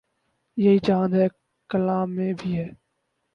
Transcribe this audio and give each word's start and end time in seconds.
یہی 0.57 0.77
چاند 0.79 1.13
ہے 1.13 1.27
کلاں 1.69 2.05
میں 2.07 2.31
بھی 2.33 2.57
ہے 2.57 2.67